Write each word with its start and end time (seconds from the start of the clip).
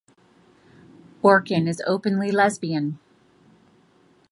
Orkin 1.23 1.67
is 1.67 1.83
openly 1.85 2.31
lesbian. 2.31 2.97